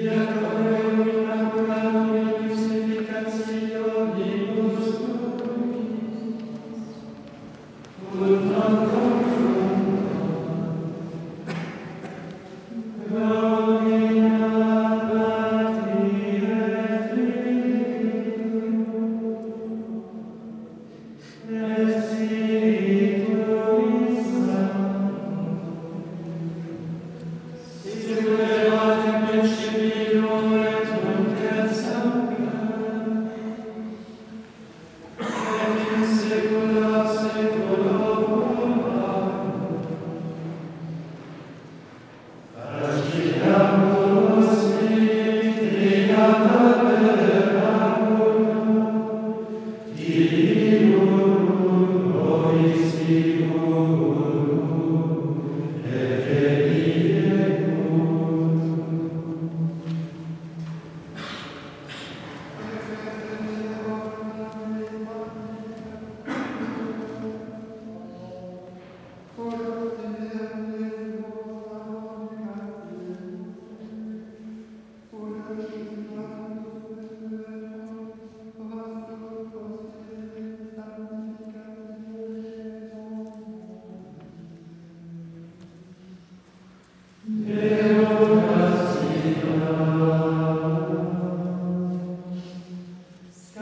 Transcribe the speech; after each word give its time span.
Yeah. 0.00 0.39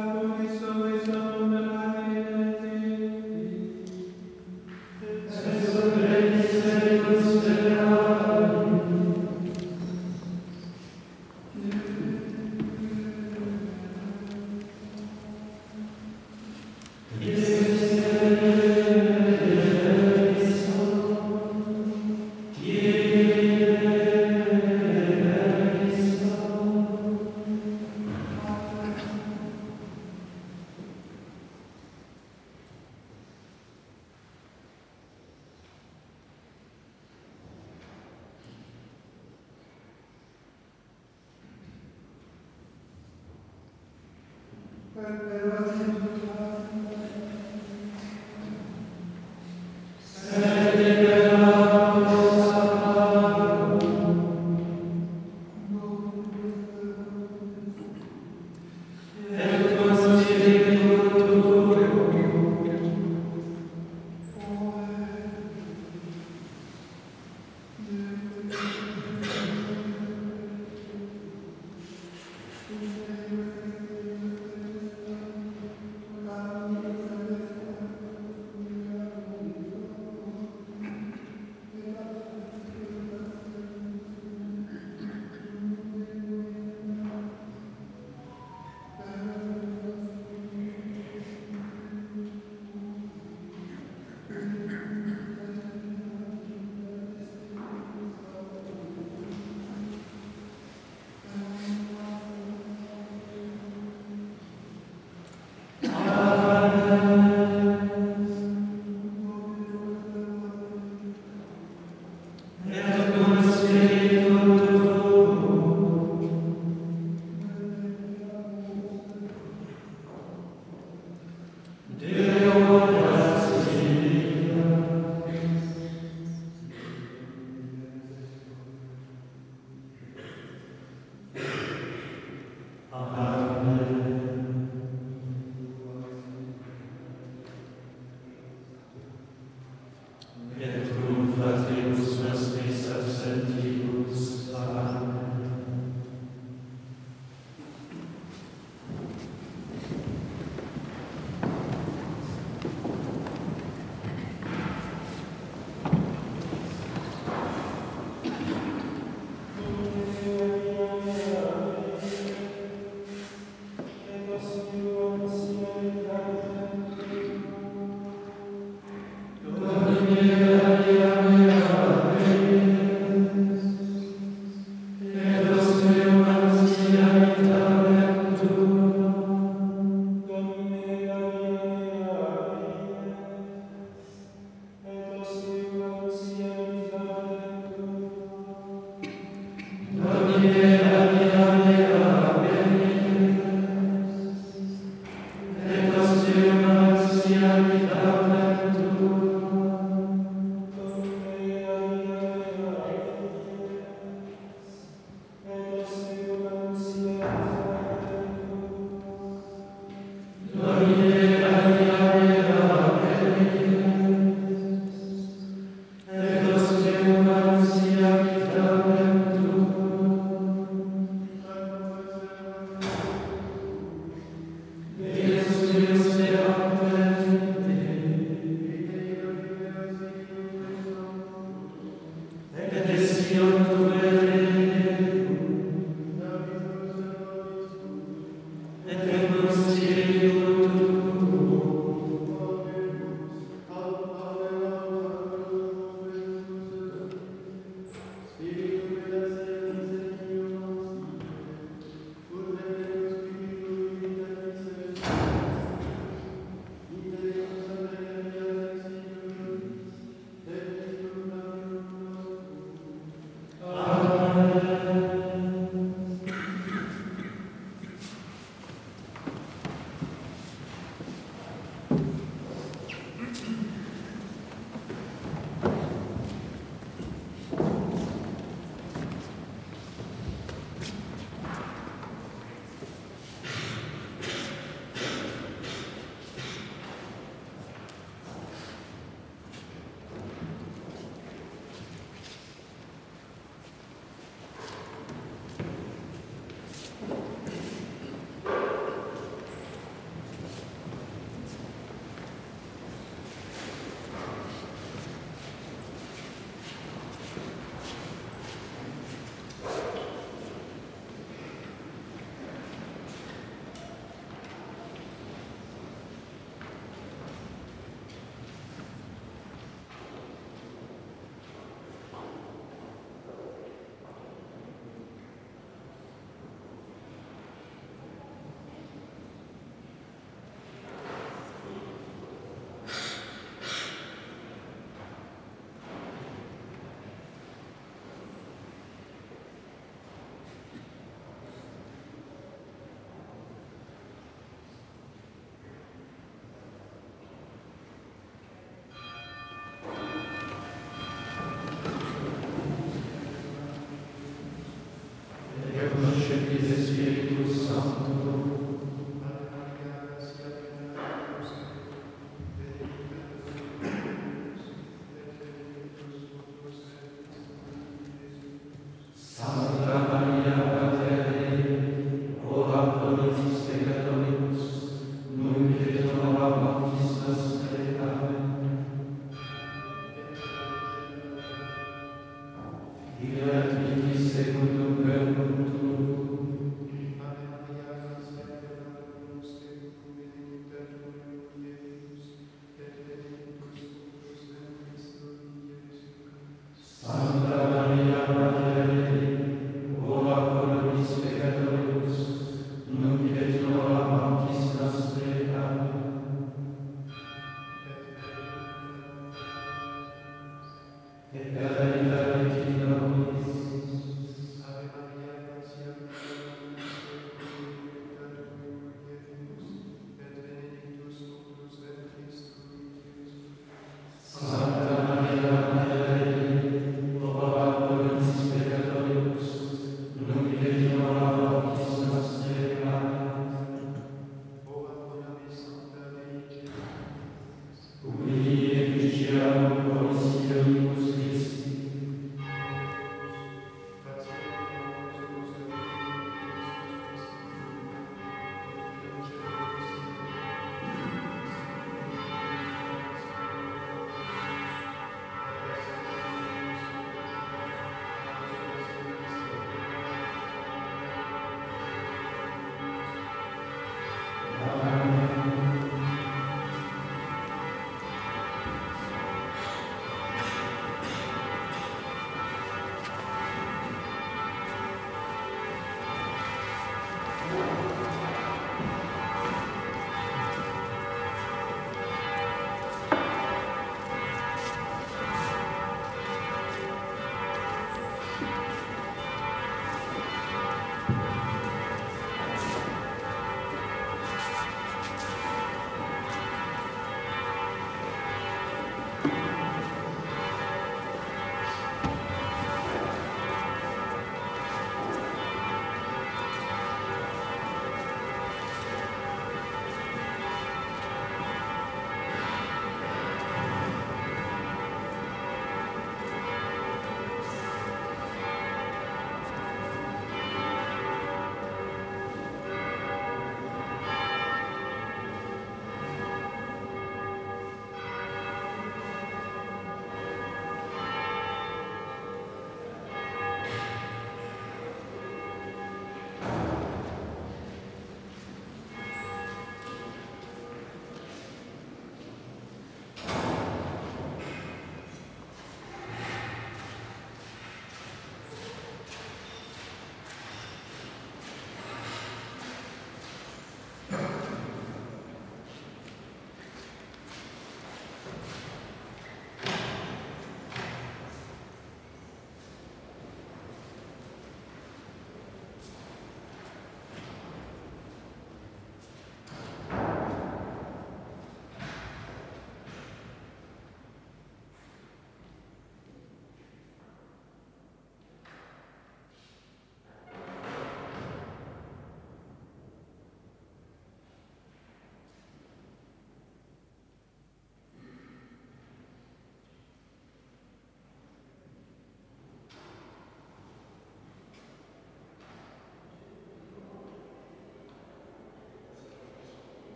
Santo, 0.00 0.89